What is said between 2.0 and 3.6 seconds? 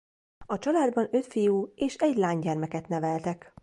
lánygyermeket neveltek.